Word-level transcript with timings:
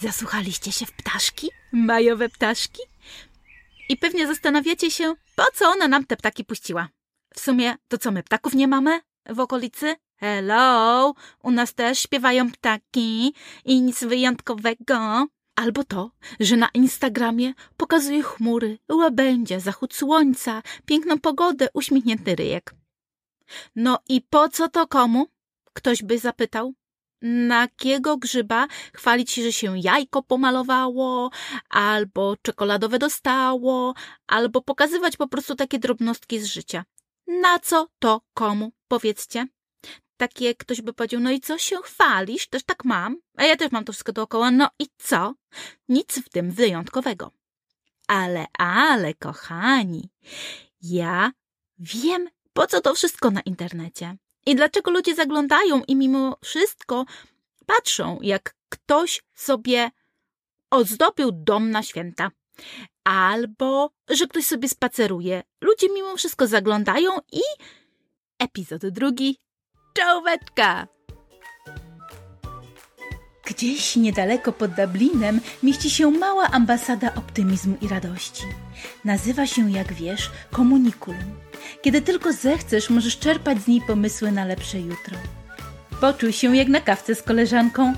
Zasłuchaliście 0.00 0.72
się 0.72 0.86
w 0.86 0.92
ptaszki? 0.92 1.50
Majowe 1.72 2.28
ptaszki? 2.28 2.82
I 3.88 3.96
pewnie 3.96 4.26
zastanawiacie 4.26 4.90
się, 4.90 5.14
po 5.36 5.44
co 5.54 5.68
ona 5.68 5.88
nam 5.88 6.06
te 6.06 6.16
ptaki 6.16 6.44
puściła. 6.44 6.88
W 7.34 7.40
sumie, 7.40 7.74
to 7.88 7.98
co 7.98 8.10
my 8.10 8.22
ptaków 8.22 8.54
nie 8.54 8.68
mamy 8.68 9.00
w 9.28 9.40
okolicy? 9.40 9.96
Hello! 10.16 11.14
U 11.42 11.50
nas 11.50 11.74
też 11.74 11.98
śpiewają 11.98 12.52
ptaki 12.52 13.34
i 13.64 13.82
nic 13.82 14.04
wyjątkowego. 14.04 15.26
Albo 15.56 15.84
to, 15.84 16.10
że 16.40 16.56
na 16.56 16.68
Instagramie 16.74 17.52
pokazuje 17.76 18.22
chmury, 18.22 18.78
łabędzie, 18.88 19.60
zachód 19.60 19.94
słońca, 19.94 20.62
piękną 20.86 21.20
pogodę, 21.20 21.68
uśmiechnięty 21.74 22.36
ryjek. 22.36 22.74
No 23.76 23.98
i 24.08 24.20
po 24.20 24.48
co 24.48 24.68
to 24.68 24.86
komu? 24.86 25.26
Ktoś 25.72 26.02
by 26.02 26.18
zapytał. 26.18 26.74
Na 27.22 27.60
jakiego 27.60 28.16
grzyba 28.16 28.66
chwalić 28.94 29.30
się, 29.30 29.42
że 29.42 29.52
się 29.52 29.78
jajko 29.78 30.22
pomalowało, 30.22 31.30
albo 31.70 32.36
czekoladowe 32.42 32.98
dostało, 32.98 33.94
albo 34.26 34.62
pokazywać 34.62 35.16
po 35.16 35.28
prostu 35.28 35.54
takie 35.54 35.78
drobnostki 35.78 36.40
z 36.40 36.46
życia. 36.46 36.84
Na 37.26 37.58
co 37.58 37.88
to 37.98 38.20
komu? 38.34 38.72
Powiedzcie. 38.88 39.46
Takie 40.16 40.54
ktoś 40.54 40.82
by 40.82 40.92
powiedział, 40.92 41.20
no 41.20 41.30
i 41.30 41.40
co 41.40 41.58
się 41.58 41.76
chwalisz? 41.82 42.48
Też 42.48 42.64
tak 42.64 42.84
mam. 42.84 43.16
A 43.36 43.44
ja 43.44 43.56
też 43.56 43.72
mam 43.72 43.84
to 43.84 43.92
wszystko 43.92 44.12
dookoła. 44.12 44.50
No 44.50 44.68
i 44.78 44.86
co? 44.98 45.34
Nic 45.88 46.18
w 46.18 46.28
tym 46.28 46.50
wyjątkowego. 46.50 47.30
Ale, 48.08 48.46
ale, 48.58 49.14
kochani, 49.14 50.10
ja 50.82 51.32
wiem, 51.78 52.28
po 52.52 52.66
co 52.66 52.80
to 52.80 52.94
wszystko 52.94 53.30
na 53.30 53.40
internecie. 53.40 54.16
I 54.46 54.54
dlaczego 54.54 54.90
ludzie 54.90 55.14
zaglądają 55.14 55.82
i 55.88 55.96
mimo 55.96 56.36
wszystko 56.44 57.04
patrzą, 57.66 58.18
jak 58.22 58.54
ktoś 58.68 59.22
sobie 59.34 59.90
ozdobił 60.70 61.30
dom 61.32 61.70
na 61.70 61.82
święta. 61.82 62.30
Albo, 63.04 63.90
że 64.08 64.26
ktoś 64.26 64.46
sobie 64.46 64.68
spaceruje. 64.68 65.42
Ludzie 65.60 65.88
mimo 65.94 66.16
wszystko 66.16 66.46
zaglądają 66.46 67.10
i 67.32 67.40
epizod 68.38 68.86
drugi. 68.86 69.38
Czołóweczka! 69.94 70.86
Gdzieś 73.46 73.96
niedaleko 73.96 74.52
pod 74.52 74.70
Dublinem 74.70 75.40
mieści 75.62 75.90
się 75.90 76.10
mała 76.10 76.50
ambasada 76.50 77.14
optymizmu 77.14 77.76
i 77.80 77.88
radości. 77.88 78.44
Nazywa 79.04 79.46
się, 79.46 79.70
jak 79.70 79.92
wiesz, 79.92 80.30
Komunikulum. 80.50 81.45
Kiedy 81.82 82.02
tylko 82.02 82.32
zechcesz, 82.32 82.90
możesz 82.90 83.18
czerpać 83.18 83.58
z 83.62 83.66
niej 83.66 83.80
pomysły 83.86 84.32
na 84.32 84.44
lepsze 84.44 84.80
jutro. 84.80 85.16
Poczuj 86.00 86.32
się 86.32 86.56
jak 86.56 86.68
na 86.68 86.80
kawce 86.80 87.14
z 87.14 87.22
koleżanką 87.22 87.92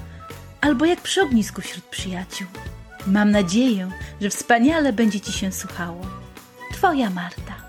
albo 0.61 0.85
jak 0.85 1.01
przy 1.01 1.23
ognisku 1.23 1.61
wśród 1.61 1.85
przyjaciół. 1.85 2.47
Mam 3.07 3.31
nadzieję, 3.31 3.91
że 4.21 4.31
wspaniale 4.31 4.93
będzie 4.93 5.21
Ci 5.21 5.33
się 5.33 5.53
słuchało. 5.53 6.01
Twoja 6.73 7.11
Marta. 7.11 7.68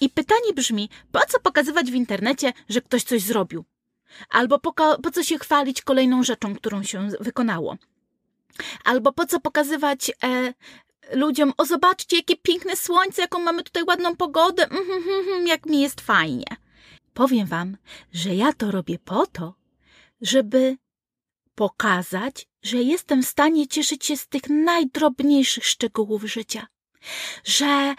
I 0.00 0.10
pytanie 0.10 0.52
brzmi, 0.54 0.88
po 1.12 1.20
co 1.28 1.40
pokazywać 1.40 1.90
w 1.90 1.94
internecie, 1.94 2.52
że 2.68 2.80
ktoś 2.80 3.02
coś 3.02 3.22
zrobił? 3.22 3.64
Albo 4.30 4.58
po, 4.58 4.72
po 5.02 5.10
co 5.10 5.22
się 5.22 5.38
chwalić 5.38 5.82
kolejną 5.82 6.22
rzeczą, 6.22 6.54
którą 6.54 6.82
się 6.82 7.08
wykonało? 7.20 7.76
Albo 8.84 9.12
po 9.12 9.26
co 9.26 9.40
pokazywać 9.40 10.10
e, 10.10 10.54
ludziom, 11.12 11.52
o 11.56 11.64
zobaczcie, 11.64 12.16
jakie 12.16 12.36
piękne 12.36 12.76
słońce, 12.76 13.22
jaką 13.22 13.38
mamy 13.38 13.62
tutaj 13.62 13.82
ładną 13.84 14.16
pogodę, 14.16 14.68
mm, 14.68 14.90
mm, 14.90 15.28
mm, 15.28 15.46
jak 15.46 15.66
mi 15.66 15.80
jest 15.80 16.00
fajnie. 16.00 16.46
Powiem 17.14 17.46
wam, 17.46 17.76
że 18.12 18.34
ja 18.34 18.52
to 18.52 18.70
robię 18.70 18.98
po 19.04 19.26
to, 19.26 19.54
żeby 20.20 20.76
pokazać, 21.54 22.46
że 22.62 22.76
jestem 22.76 23.22
w 23.22 23.26
stanie 23.26 23.68
cieszyć 23.68 24.04
się 24.04 24.16
z 24.16 24.28
tych 24.28 24.42
najdrobniejszych 24.48 25.66
szczegółów 25.66 26.24
życia. 26.24 26.66
Że 27.44 27.94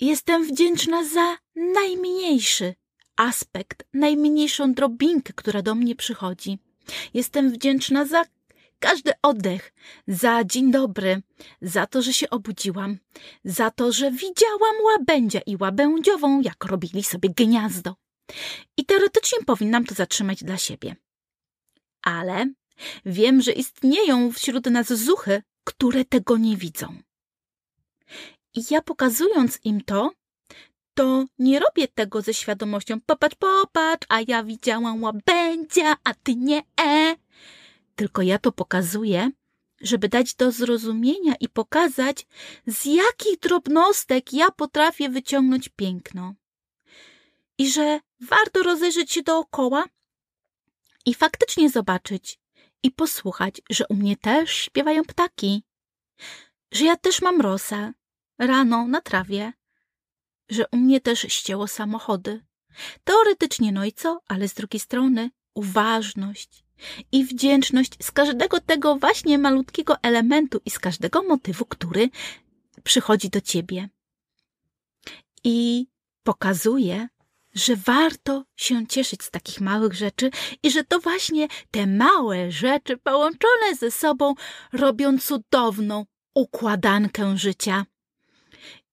Jestem 0.00 0.44
wdzięczna 0.44 1.04
za 1.04 1.36
najmniejszy 1.54 2.74
aspekt, 3.16 3.84
najmniejszą 3.94 4.74
drobinkę, 4.74 5.32
która 5.32 5.62
do 5.62 5.74
mnie 5.74 5.96
przychodzi. 5.96 6.58
Jestem 7.14 7.50
wdzięczna 7.50 8.04
za 8.04 8.24
każdy 8.78 9.12
oddech, 9.22 9.72
za 10.08 10.44
dzień 10.44 10.70
dobry, 10.70 11.22
za 11.62 11.86
to, 11.86 12.02
że 12.02 12.12
się 12.12 12.30
obudziłam, 12.30 12.98
za 13.44 13.70
to, 13.70 13.92
że 13.92 14.10
widziałam 14.10 14.74
łabędzia 14.84 15.40
i 15.46 15.56
łabędziową, 15.56 16.40
jak 16.40 16.64
robili 16.64 17.04
sobie 17.04 17.28
gniazdo. 17.28 17.94
I 18.76 18.84
teoretycznie 18.84 19.38
powinnam 19.46 19.84
to 19.84 19.94
zatrzymać 19.94 20.44
dla 20.44 20.56
siebie. 20.56 20.96
Ale 22.02 22.46
wiem, 23.06 23.42
że 23.42 23.52
istnieją 23.52 24.32
wśród 24.32 24.66
nas 24.66 24.92
zuchy, 24.92 25.42
które 25.64 26.04
tego 26.04 26.36
nie 26.36 26.56
widzą. 26.56 26.98
I 28.56 28.62
ja 28.70 28.82
pokazując 28.82 29.58
im 29.64 29.80
to, 29.80 30.10
to 30.94 31.24
nie 31.38 31.60
robię 31.60 31.88
tego 31.88 32.22
ze 32.22 32.34
świadomością 32.34 33.00
popatrz, 33.00 33.36
popatrz, 33.36 34.06
a 34.08 34.20
ja 34.28 34.44
widziałam 34.44 35.02
łabędzia, 35.02 35.96
a 36.04 36.14
ty 36.14 36.36
nie. 36.36 36.62
E. 36.80 37.16
Tylko 37.96 38.22
ja 38.22 38.38
to 38.38 38.52
pokazuję, 38.52 39.30
żeby 39.80 40.08
dać 40.08 40.34
do 40.34 40.52
zrozumienia 40.52 41.34
i 41.40 41.48
pokazać, 41.48 42.26
z 42.66 42.84
jakich 42.84 43.38
drobnostek 43.40 44.32
ja 44.32 44.50
potrafię 44.50 45.08
wyciągnąć 45.08 45.68
piękno. 45.68 46.34
I 47.58 47.70
że 47.70 48.00
warto 48.20 48.62
rozejrzeć 48.62 49.12
się 49.12 49.22
dookoła 49.22 49.84
i 51.06 51.14
faktycznie 51.14 51.70
zobaczyć 51.70 52.38
i 52.82 52.90
posłuchać, 52.90 53.62
że 53.70 53.84
u 53.88 53.94
mnie 53.94 54.16
też 54.16 54.50
śpiewają 54.54 55.02
ptaki, 55.04 55.62
że 56.72 56.84
ja 56.84 56.96
też 56.96 57.22
mam 57.22 57.40
rosę, 57.40 57.92
rano 58.38 58.86
na 58.86 59.00
trawie, 59.00 59.52
że 60.48 60.64
u 60.72 60.76
mnie 60.76 61.00
też 61.00 61.20
ścięło 61.20 61.66
samochody. 61.66 62.44
Teoretycznie 63.04 63.72
no 63.72 63.84
i 63.84 63.92
co, 63.92 64.20
ale 64.28 64.48
z 64.48 64.54
drugiej 64.54 64.80
strony 64.80 65.30
uważność 65.54 66.64
i 67.12 67.24
wdzięczność 67.24 67.92
z 68.02 68.10
każdego 68.10 68.60
tego 68.60 68.96
właśnie 68.96 69.38
malutkiego 69.38 69.96
elementu 70.02 70.60
i 70.64 70.70
z 70.70 70.78
każdego 70.78 71.22
motywu, 71.22 71.64
który 71.64 72.10
przychodzi 72.82 73.30
do 73.30 73.40
ciebie. 73.40 73.88
I 75.44 75.86
pokazuje, 76.22 77.08
że 77.54 77.76
warto 77.76 78.44
się 78.56 78.86
cieszyć 78.86 79.22
z 79.22 79.30
takich 79.30 79.60
małych 79.60 79.94
rzeczy 79.94 80.30
i 80.62 80.70
że 80.70 80.84
to 80.84 81.00
właśnie 81.00 81.48
te 81.70 81.86
małe 81.86 82.50
rzeczy 82.50 82.96
połączone 82.96 83.74
ze 83.78 83.90
sobą 83.90 84.34
robią 84.72 85.18
cudowną 85.18 86.06
układankę 86.34 87.38
życia 87.38 87.86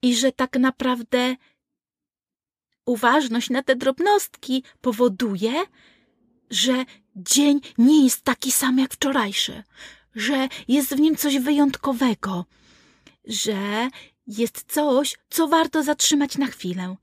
i 0.03 0.15
że 0.15 0.31
tak 0.31 0.59
naprawdę 0.59 1.35
uważność 2.85 3.49
na 3.49 3.63
te 3.63 3.75
drobnostki 3.75 4.63
powoduje, 4.81 5.53
że 6.49 6.85
dzień 7.15 7.61
nie 7.77 8.03
jest 8.03 8.21
taki 8.21 8.51
sam 8.51 8.79
jak 8.79 8.93
wczorajszy, 8.93 9.63
że 10.15 10.47
jest 10.67 10.95
w 10.95 10.99
nim 10.99 11.15
coś 11.15 11.37
wyjątkowego, 11.37 12.45
że 13.25 13.89
jest 14.27 14.65
coś, 14.73 15.17
co 15.29 15.47
warto 15.47 15.83
zatrzymać 15.83 16.37
na 16.37 16.47
chwilę. 16.47 16.95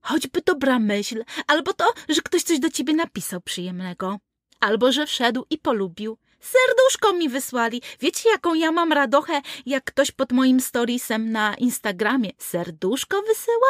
Choćby 0.00 0.42
dobra 0.46 0.78
myśl, 0.78 1.24
albo 1.46 1.72
to, 1.72 1.84
że 2.08 2.22
ktoś 2.22 2.42
coś 2.42 2.58
do 2.58 2.70
ciebie 2.70 2.94
napisał 2.94 3.40
przyjemnego, 3.40 4.18
albo 4.60 4.92
że 4.92 5.06
wszedł 5.06 5.44
i 5.50 5.58
polubił, 5.58 6.18
Serduszko 6.42 7.12
mi 7.12 7.28
wysłali. 7.28 7.82
Wiecie, 8.00 8.30
jaką 8.30 8.54
ja 8.54 8.72
mam 8.72 8.92
radochę, 8.92 9.42
jak 9.66 9.84
ktoś 9.84 10.10
pod 10.10 10.32
moim 10.32 10.60
storiesem 10.60 11.32
na 11.32 11.54
Instagramie 11.54 12.30
serduszko 12.38 13.22
wysyła? 13.22 13.68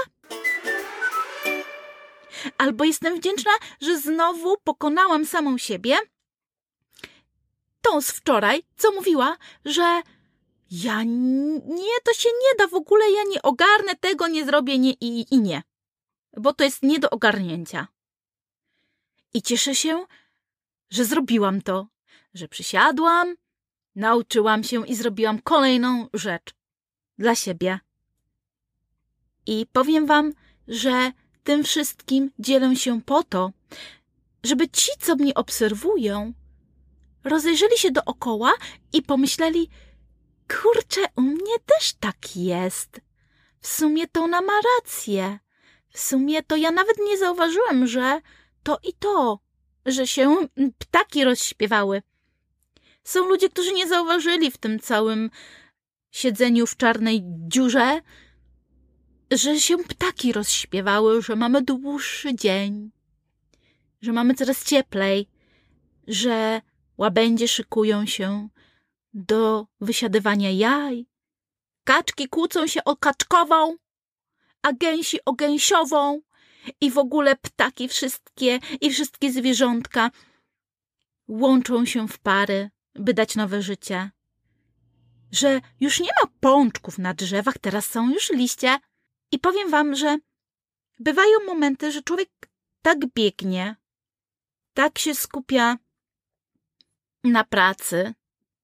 Albo 2.59 2.85
jestem 2.85 3.17
wdzięczna, 3.17 3.53
że 3.81 3.99
znowu 3.99 4.57
pokonałam 4.65 5.27
samą 5.27 5.59
siebie. 5.59 5.97
Tą 7.83 8.01
z 8.01 8.11
wczoraj, 8.11 8.63
co 8.77 8.93
mówiła, 8.93 9.37
że 9.65 10.03
ja 10.71 11.03
nie, 11.03 11.97
to 12.05 12.15
się 12.15 12.29
nie 12.29 12.57
da 12.59 12.67
w 12.67 12.75
ogóle, 12.75 13.11
ja 13.11 13.23
nie 13.29 13.43
ogarnę 13.43 13.97
tego, 14.01 14.29
nie 14.29 14.45
zrobię 14.45 14.79
nie 14.79 14.93
i, 14.93 15.35
i 15.35 15.41
nie. 15.41 15.63
Bo 16.37 16.53
to 16.53 16.65
jest 16.65 16.83
nie 16.83 16.99
do 16.99 17.11
ogarnięcia. 17.11 17.89
I 19.35 19.43
cieszę 19.43 19.75
się, 19.75 20.07
że 20.91 21.05
zrobiłam 21.05 21.63
to, 21.63 21.87
że 22.35 22.49
przysiadłam, 22.49 23.35
nauczyłam 23.95 24.65
się 24.65 24.87
i 24.87 24.95
zrobiłam 24.95 25.43
kolejną 25.43 26.09
rzecz 26.15 26.55
dla 27.19 27.35
siebie. 27.35 27.79
I 29.47 29.67
powiem 29.73 30.07
wam, 30.07 30.33
że 30.69 31.13
tym 31.45 31.65
wszystkim 31.65 32.31
dzielę 32.39 32.77
się 32.77 33.03
po 33.03 33.23
to, 33.23 33.53
żeby 34.45 34.69
ci, 34.69 34.91
co 35.01 35.17
mnie 35.17 35.35
obserwują, 35.35 36.33
rozejrzeli 37.25 37.79
się 37.79 37.91
dookoła 37.91 38.53
i 38.93 39.03
pomyśleli, 39.03 39.69
kurczę, 40.49 41.01
u 41.17 41.21
mnie 41.21 41.59
też 41.67 41.93
tak 42.01 42.37
jest. 42.37 43.01
W 43.61 43.67
sumie 43.67 44.09
to 44.09 44.23
ona 44.23 44.41
ma 44.41 44.53
rację. 44.79 45.39
W 45.91 46.01
sumie 46.01 46.43
to 46.43 46.57
ja 46.57 46.71
nawet 46.71 46.97
nie 46.99 47.19
zauważyłem, 47.19 47.87
że 47.87 48.21
to 48.63 48.79
i 48.83 48.93
to, 48.93 49.39
że 49.87 50.07
się 50.07 50.37
ptaki 50.79 51.25
rozśpiewały. 51.25 52.03
Są 53.05 53.29
ludzie, 53.29 53.49
którzy 53.49 53.73
nie 53.73 53.89
zauważyli 53.89 54.51
w 54.51 54.59
tym 54.59 54.81
całym 54.81 55.31
siedzeniu 56.11 56.67
w 56.67 56.77
czarnej 56.77 57.23
dziurze, 57.25 58.01
że 59.31 59.61
się 59.61 59.79
ptaki 59.79 60.33
rozśpiewały, 60.33 61.23
że 61.23 61.37
mamy 61.37 61.63
dłuższy 61.63 62.35
dzień, 62.35 62.91
że 64.01 64.13
mamy 64.13 64.35
coraz 64.35 64.65
cieplej, 64.65 65.29
że 66.07 66.61
łabędzie 66.99 67.49
szykują 67.49 68.07
się 68.07 68.49
do 69.15 69.67
wysiadywania 69.81 70.51
jaj, 70.51 71.07
kaczki 71.85 72.29
kłócą 72.29 72.67
się 72.67 72.85
o 72.85 72.97
kaczkową, 72.97 73.77
a 74.63 74.73
gęsi 74.73 75.19
o 75.25 75.33
gęsiową 75.33 76.21
i 76.81 76.91
w 76.91 76.99
ogóle 76.99 77.37
ptaki 77.37 77.89
wszystkie 77.89 78.59
i 78.81 78.91
wszystkie 78.91 79.33
zwierzątka 79.33 80.11
łączą 81.29 81.85
się 81.85 82.09
w 82.09 82.19
pary, 82.19 82.71
by 82.95 83.15
dać 83.15 83.37
nowe 83.37 83.63
życie. 83.63 84.11
Że 85.33 85.61
już 85.81 86.01
nie 86.01 86.11
ma 86.23 86.31
pączków 86.41 86.99
na 86.99 87.15
drzewach, 87.15 87.59
teraz 87.59 87.87
są 87.87 88.11
już 88.11 88.31
liście. 88.31 88.79
I 89.33 89.39
powiem 89.39 89.71
wam, 89.71 89.95
że 89.95 90.19
bywają 90.99 91.39
momenty, 91.47 91.93
że 91.93 92.03
człowiek 92.03 92.29
tak 92.83 92.99
biegnie, 93.15 93.77
tak 94.75 94.99
się 94.99 95.15
skupia 95.15 95.79
na 97.25 97.45
pracy, 97.45 98.15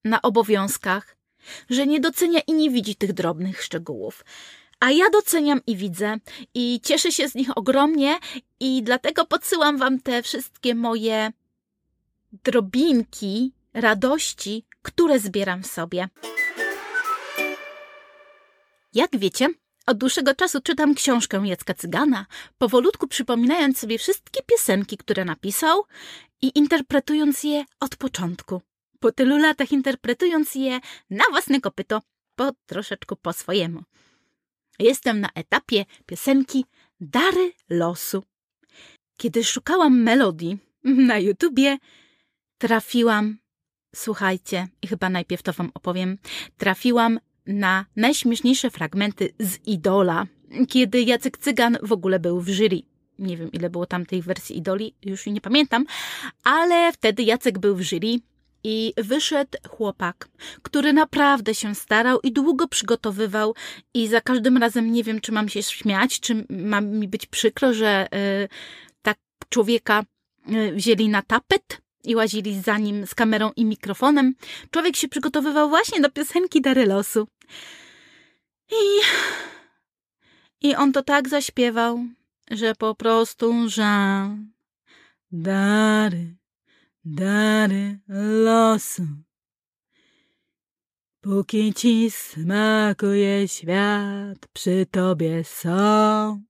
na 0.04 0.22
obowiązkach, 0.22 1.16
że 1.70 1.86
nie 1.86 2.00
docenia 2.00 2.40
i 2.46 2.52
nie 2.52 2.70
widzi 2.70 2.96
tych 2.96 3.12
drobnych 3.12 3.62
szczegółów. 3.62 4.24
A 4.80 4.90
ja 4.90 5.10
doceniam 5.10 5.60
i 5.66 5.76
widzę 5.76 6.16
i 6.54 6.80
cieszę 6.84 7.12
się 7.12 7.28
z 7.28 7.34
nich 7.34 7.58
ogromnie 7.58 8.18
i 8.60 8.82
dlatego 8.82 9.26
podsyłam 9.26 9.78
wam 9.78 10.00
te 10.00 10.22
wszystkie 10.22 10.74
moje 10.74 11.32
drobinki 12.44 13.52
radości, 13.80 14.64
które 14.82 15.18
zbieram 15.18 15.62
w 15.62 15.66
sobie. 15.66 16.08
Jak 18.94 19.18
wiecie, 19.18 19.48
od 19.86 19.98
dłuższego 19.98 20.34
czasu 20.34 20.60
czytam 20.60 20.94
książkę 20.94 21.42
Jacka 21.44 21.74
Cygana, 21.74 22.26
powolutku 22.58 23.08
przypominając 23.08 23.78
sobie 23.78 23.98
wszystkie 23.98 24.42
piosenki, 24.42 24.96
które 24.96 25.24
napisał 25.24 25.84
i 26.42 26.52
interpretując 26.54 27.44
je 27.44 27.64
od 27.80 27.96
początku. 27.96 28.62
Po 29.00 29.12
tylu 29.12 29.38
latach 29.38 29.72
interpretując 29.72 30.54
je 30.54 30.80
na 31.10 31.24
własne 31.30 31.60
kopyto, 31.60 32.02
po 32.36 32.52
troszeczkę 32.66 33.16
po 33.16 33.32
swojemu. 33.32 33.82
Jestem 34.78 35.20
na 35.20 35.28
etapie 35.34 35.84
piosenki 36.06 36.64
Dary 37.00 37.52
losu. 37.70 38.22
Kiedy 39.16 39.44
szukałam 39.44 40.02
melodii 40.02 40.58
na 40.84 41.18
YouTubie, 41.18 41.78
trafiłam, 42.58 43.38
słuchajcie, 43.94 44.68
i 44.82 44.86
chyba 44.86 45.10
najpierw 45.10 45.42
to 45.42 45.52
wam 45.52 45.70
opowiem, 45.74 46.18
trafiłam 46.56 47.20
na 47.46 47.86
najśmieszniejsze 47.96 48.70
fragmenty 48.70 49.34
z 49.40 49.66
Idola, 49.66 50.26
kiedy 50.68 51.02
Jacek 51.02 51.38
Cygan 51.38 51.78
w 51.82 51.92
ogóle 51.92 52.18
był 52.18 52.40
w 52.40 52.48
jury. 52.48 52.82
Nie 53.18 53.36
wiem, 53.36 53.52
ile 53.52 53.70
było 53.70 53.86
tam 53.86 54.06
tej 54.06 54.22
wersji 54.22 54.58
Idoli, 54.58 54.94
już 55.02 55.26
nie 55.26 55.40
pamiętam, 55.40 55.86
ale 56.44 56.92
wtedy 56.92 57.22
Jacek 57.22 57.58
był 57.58 57.76
w 57.76 57.82
jury 57.82 58.20
i 58.64 58.92
wyszedł 58.96 59.58
chłopak, 59.68 60.28
który 60.62 60.92
naprawdę 60.92 61.54
się 61.54 61.74
starał 61.74 62.20
i 62.20 62.32
długo 62.32 62.68
przygotowywał 62.68 63.54
i 63.94 64.08
za 64.08 64.20
każdym 64.20 64.56
razem 64.56 64.92
nie 64.92 65.04
wiem, 65.04 65.20
czy 65.20 65.32
mam 65.32 65.48
się 65.48 65.62
śmiać, 65.62 66.20
czy 66.20 66.46
ma 66.50 66.80
mi 66.80 67.08
być 67.08 67.26
przykro, 67.26 67.74
że 67.74 68.06
y, 68.44 68.48
tak 69.02 69.18
człowieka 69.48 70.04
y, 70.52 70.72
wzięli 70.72 71.08
na 71.08 71.22
tapet 71.22 71.80
i 72.08 72.16
łazili 72.16 72.60
za 72.60 72.78
nim 72.78 73.06
z 73.06 73.14
kamerą 73.14 73.50
i 73.56 73.64
mikrofonem. 73.64 74.34
Człowiek 74.70 74.96
się 74.96 75.08
przygotowywał 75.08 75.68
właśnie 75.68 76.00
do 76.00 76.10
piosenki 76.10 76.60
Dary 76.60 76.86
Losu. 76.86 77.28
I, 78.70 79.00
I 80.68 80.74
on 80.74 80.92
to 80.92 81.02
tak 81.02 81.28
zaśpiewał, 81.28 82.00
że 82.50 82.74
po 82.74 82.94
prostu 82.94 83.68
żal. 83.68 84.36
Dary, 85.32 86.36
dary 87.04 87.98
losu. 88.08 89.02
Póki 91.20 91.74
ci 91.74 92.10
smakuje 92.10 93.48
świat, 93.48 94.38
przy 94.52 94.86
tobie 94.90 95.44
są. 95.44 96.42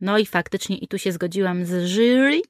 No 0.00 0.18
i 0.18 0.26
faktycznie, 0.26 0.78
i 0.78 0.88
tu 0.88 0.98
się 0.98 1.12
zgodziłam 1.12 1.66
z 1.66 1.88
jury, 1.88 2.40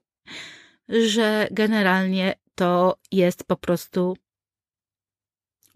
że 0.89 1.49
generalnie 1.51 2.35
to 2.55 2.99
jest 3.13 3.45
po 3.45 3.57
prostu 3.57 4.17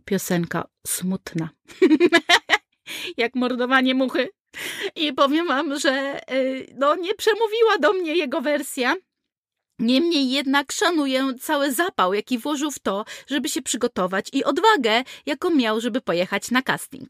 piosenka 0.05 0.65
smutna. 0.87 1.49
Jak 3.17 3.35
mordowanie 3.35 3.95
muchy. 3.95 4.29
I 4.97 5.13
powiem 5.13 5.47
wam, 5.47 5.79
że 5.79 6.21
y, 6.33 6.75
no, 6.77 6.97
nie 6.97 7.15
przemówiła 7.15 7.79
do 7.81 7.93
mnie 7.93 8.17
jego 8.17 8.41
wersja. 8.41 8.97
Niemniej 9.79 10.31
jednak 10.31 10.73
szanuję 10.73 11.35
cały 11.41 11.73
zapał, 11.73 12.15
jaki 12.15 12.39
włożył 12.39 12.71
w 12.71 12.79
to, 12.79 13.05
żeby 13.27 13.49
się 13.49 13.63
przygotować 13.63 14.27
i 14.33 14.45
odwagę, 14.45 15.05
jaką 15.27 15.51
miał, 15.51 15.81
żeby 15.81 16.01
pojechać 16.01 16.51
na 16.51 16.63
casting. 16.63 17.09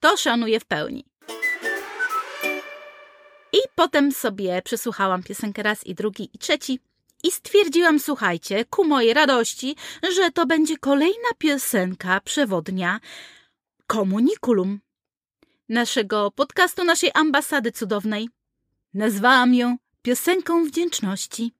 To 0.00 0.16
szanuję 0.16 0.60
w 0.60 0.64
pełni. 0.64 1.04
I 3.52 3.58
potem 3.74 4.12
sobie 4.12 4.62
przesłuchałam 4.64 5.22
piosenkę 5.22 5.62
raz 5.62 5.86
i 5.86 5.94
drugi 5.94 6.30
i 6.34 6.38
trzeci 6.38 6.80
i 7.24 7.30
stwierdziłam, 7.30 8.00
słuchajcie, 8.00 8.64
ku 8.64 8.84
mojej 8.84 9.14
radości, 9.14 9.76
że 10.16 10.30
to 10.30 10.46
będzie 10.46 10.78
kolejna 10.78 11.28
piosenka 11.38 12.20
przewodnia 12.20 13.00
Komunikulum 13.86 14.80
naszego 15.68 16.30
podcastu, 16.30 16.84
naszej 16.84 17.10
ambasady 17.14 17.72
cudownej. 17.72 18.28
Nazwałam 18.94 19.54
ją 19.54 19.76
piosenką 20.02 20.64
wdzięczności. 20.64 21.52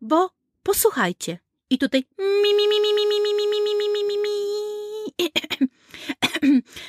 Bo 0.00 0.30
posłuchajcie. 0.62 1.38
I 1.70 1.78
tutaj 1.78 2.04
mi 2.18 2.54
mi 2.54 2.68
mi 2.68 2.80
mi 2.80 2.94
mi 2.94 3.06
mi 3.06 3.20
mi 3.22 3.32
mi 3.34 3.60
mi 3.60 3.74
mi 3.78 3.88
mi 3.88 4.02
mi 4.04 4.16
mi 4.18 4.30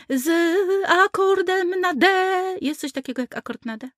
z 0.09 0.27
akordem 0.89 1.79
na 1.79 1.93
D. 1.93 2.07
Jest 2.61 2.81
coś 2.81 2.91
takiego 2.91 3.21
jak 3.21 3.37
akord 3.37 3.65
na 3.65 3.77
D? 3.77 3.89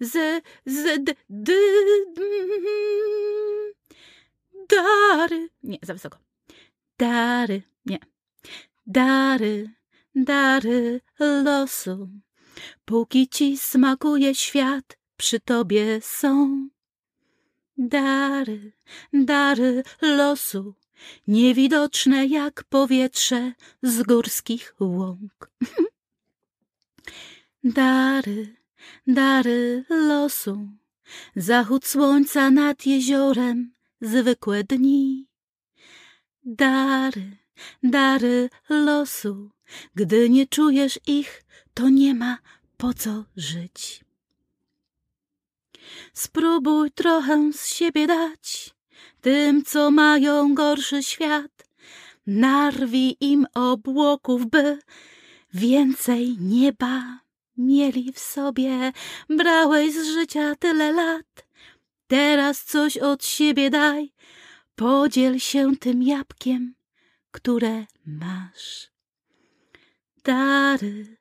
Z, 0.00 0.44
z, 0.66 1.04
d, 1.04 1.14
d, 1.30 1.52
dary. 4.68 5.48
Nie, 5.62 5.78
za 5.82 5.94
wysoko. 5.94 6.18
Dary, 6.98 7.62
nie. 7.86 7.98
Dary, 8.86 9.70
dary 10.14 11.00
losu. 11.18 12.08
Póki 12.84 13.28
ci 13.28 13.58
smakuje 13.58 14.34
świat, 14.34 14.98
przy 15.16 15.40
tobie 15.40 16.00
są. 16.00 16.68
Dary, 17.78 18.72
dary 19.12 19.82
losu, 20.02 20.74
niewidoczne 21.26 22.26
jak 22.26 22.64
powietrze 22.64 23.52
z 23.82 24.02
górskich 24.02 24.74
łąk. 24.80 25.50
dary, 27.64 28.56
dary 29.06 29.84
losu, 29.88 30.68
zachód 31.36 31.86
słońca 31.86 32.50
nad 32.50 32.86
jeziorem, 32.86 33.72
zwykłe 34.00 34.64
dni. 34.64 35.28
Dary, 36.44 37.36
dary 37.82 38.50
losu, 38.68 39.50
gdy 39.94 40.30
nie 40.30 40.46
czujesz 40.46 40.98
ich, 41.06 41.44
to 41.74 41.88
nie 41.88 42.14
ma 42.14 42.38
po 42.76 42.94
co 42.94 43.24
żyć. 43.36 44.04
Spróbuj 46.12 46.90
trochę 46.90 47.52
z 47.52 47.66
siebie 47.66 48.06
dać 48.06 48.74
tym, 49.20 49.64
co 49.64 49.90
mają 49.90 50.54
gorszy 50.54 51.02
świat. 51.02 51.68
Narwij 52.26 53.16
im 53.20 53.46
obłoków, 53.54 54.46
by 54.46 54.78
więcej 55.54 56.36
nieba 56.40 57.23
mieli 57.56 58.12
w 58.12 58.18
sobie. 58.18 58.92
Brałeś 59.28 59.94
z 59.94 60.06
życia 60.06 60.56
tyle 60.56 60.92
lat, 60.92 61.46
teraz 62.06 62.64
coś 62.64 62.98
od 62.98 63.24
siebie 63.24 63.70
daj. 63.70 64.12
Podziel 64.74 65.38
się 65.38 65.76
tym 65.76 66.02
jabłkiem, 66.02 66.74
które 67.30 67.86
masz. 68.06 68.90
Dary, 70.24 71.16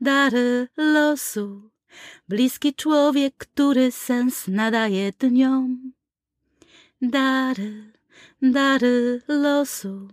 dary 0.00 0.68
losu. 0.76 1.70
Bliski 2.28 2.74
człowiek, 2.74 3.34
który 3.36 3.92
sens 3.92 4.48
nadaje 4.48 5.12
dniom. 5.18 5.92
Dary, 7.02 7.92
dary 8.42 9.22
losu, 9.28 10.08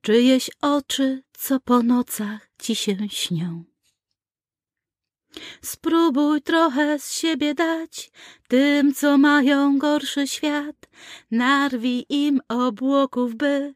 czyjeś 0.00 0.50
oczy, 0.60 1.22
co 1.32 1.60
po 1.60 1.82
nocach 1.82 2.50
ci 2.58 2.74
się 2.74 2.96
śnią. 3.08 3.64
Spróbuj 5.62 6.42
trochę 6.42 6.98
z 6.98 7.12
siebie 7.12 7.54
dać 7.54 8.10
tym, 8.48 8.94
co 8.94 9.18
mają 9.18 9.78
gorszy 9.78 10.26
świat. 10.26 10.76
Narwij 11.30 12.06
im 12.08 12.40
obłoków, 12.48 13.34
by 13.34 13.74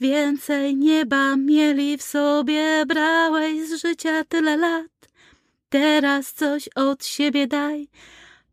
więcej 0.00 0.76
nieba 0.76 1.36
mieli 1.36 1.98
w 1.98 2.02
sobie. 2.02 2.86
Brałeś 2.86 3.68
z 3.68 3.80
życia 3.80 4.24
tyle 4.24 4.56
lat, 4.56 5.08
teraz 5.68 6.32
coś 6.32 6.68
od 6.68 7.06
siebie 7.06 7.46
daj. 7.46 7.88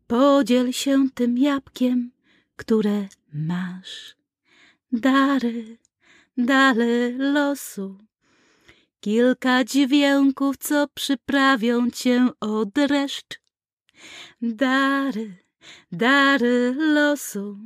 Podziel 0.06 0.72
się 0.72 1.06
tym 1.14 1.38
jabłkiem, 1.38 2.10
które 2.56 3.08
masz. 3.32 4.16
Dary, 4.92 5.78
dary 6.36 7.16
losu 7.18 8.05
kilka 9.06 9.64
dźwięków, 9.64 10.56
co 10.56 10.88
przyprawią 10.94 11.90
cię 11.90 12.28
o 12.40 12.64
dreszcz. 12.64 13.40
Dary, 14.42 15.36
dary 15.92 16.74
losu 16.78 17.58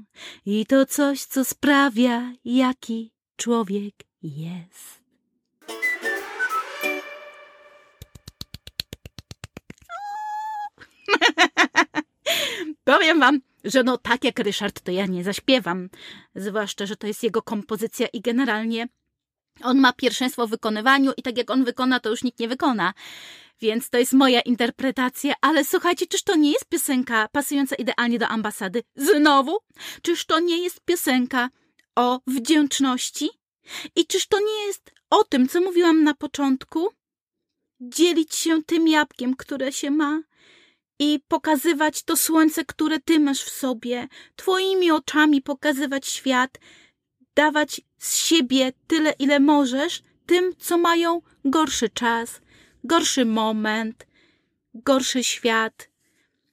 i 0.46 0.66
to 0.66 0.86
coś, 0.86 1.24
co 1.24 1.44
sprawia, 1.44 2.32
jaki 2.44 3.12
człowiek 3.36 3.94
jest. 4.22 5.00
Powiem 12.84 13.20
wam, 13.20 13.40
że 13.64 13.82
no 13.82 13.98
tak 13.98 14.24
jak 14.24 14.38
Ryszard, 14.38 14.80
to 14.80 14.92
ja 14.92 15.06
nie 15.06 15.24
zaśpiewam. 15.24 15.88
Zwłaszcza, 16.34 16.86
że 16.86 16.96
to 16.96 17.06
jest 17.06 17.22
jego 17.22 17.42
kompozycja 17.42 18.06
i 18.06 18.20
generalnie 18.20 18.88
on 19.62 19.78
ma 19.78 19.92
pierwszeństwo 19.92 20.46
w 20.46 20.50
wykonywaniu 20.50 21.12
i 21.16 21.22
tak 21.22 21.38
jak 21.38 21.50
on 21.50 21.64
wykona, 21.64 22.00
to 22.00 22.10
już 22.10 22.22
nikt 22.22 22.38
nie 22.38 22.48
wykona. 22.48 22.94
Więc 23.60 23.90
to 23.90 23.98
jest 23.98 24.12
moja 24.12 24.40
interpretacja, 24.40 25.34
ale 25.40 25.64
słuchajcie, 25.64 26.06
czyż 26.06 26.22
to 26.22 26.36
nie 26.36 26.52
jest 26.52 26.64
piosenka 26.64 27.28
pasująca 27.32 27.76
idealnie 27.76 28.18
do 28.18 28.28
ambasady? 28.28 28.82
Znowu? 28.96 29.58
Czyż 30.02 30.26
to 30.26 30.40
nie 30.40 30.62
jest 30.62 30.80
piosenka 30.84 31.48
o 31.96 32.20
wdzięczności? 32.26 33.30
I 33.96 34.06
czyż 34.06 34.26
to 34.26 34.40
nie 34.40 34.66
jest 34.66 34.92
o 35.10 35.24
tym, 35.24 35.48
co 35.48 35.60
mówiłam 35.60 36.04
na 36.04 36.14
początku? 36.14 36.88
Dzielić 37.80 38.34
się 38.34 38.62
tym 38.62 38.88
jabłkiem, 38.88 39.36
które 39.36 39.72
się 39.72 39.90
ma 39.90 40.22
i 40.98 41.20
pokazywać 41.28 42.02
to 42.02 42.16
słońce, 42.16 42.64
które 42.64 43.00
ty 43.00 43.20
masz 43.20 43.42
w 43.42 43.50
sobie, 43.50 44.08
twoimi 44.36 44.90
oczami 44.90 45.42
pokazywać 45.42 46.06
świat, 46.06 46.58
dawać 47.36 47.80
z 48.00 48.16
siebie 48.16 48.72
tyle, 48.86 49.14
ile 49.18 49.40
możesz, 49.40 50.02
tym, 50.26 50.52
co 50.58 50.78
mają 50.78 51.22
gorszy 51.44 51.88
czas, 51.88 52.40
gorszy 52.84 53.24
moment, 53.24 54.06
gorszy 54.74 55.24
świat. 55.24 55.90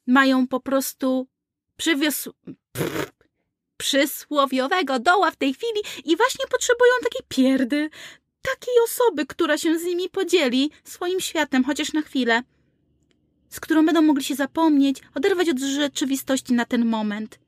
Mają 0.08 0.48
po 0.48 0.60
prostu 0.60 1.27
przywios... 1.77 2.30
przysłowiowego 3.77 5.00
doła 5.00 5.32
w 5.32 5.36
tej 5.36 5.54
chwili 5.54 5.82
i 6.06 6.18
właśnie 6.18 6.46
potrzebują 6.48 6.92
takiej 7.04 7.22
pierdy, 7.27 7.89
takiej 8.42 8.74
osoby, 8.84 9.25
która 9.25 9.58
się 9.58 9.80
z 9.80 9.84
nimi 9.84 10.10
podzieli 10.10 10.72
swoim 10.84 11.20
światem, 11.20 11.63
chociaż 11.63 11.94
na 11.94 12.01
chwilę, 12.01 12.44
z 13.50 13.60
którą 13.60 13.86
będą 13.86 14.01
mogli 14.01 14.24
się 14.24 14.36
zapomnieć, 14.36 15.01
oderwać 15.16 15.50
od 15.50 15.60
rzeczywistości 15.60 16.54
na 16.54 16.66
ten 16.66 16.86
moment. 16.86 17.39